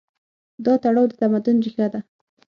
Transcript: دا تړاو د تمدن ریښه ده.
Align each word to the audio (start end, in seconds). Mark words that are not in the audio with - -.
دا 0.65 0.73
تړاو 0.83 1.09
د 1.09 1.11
تمدن 1.21 1.55
ریښه 1.65 1.87
ده. 1.93 1.99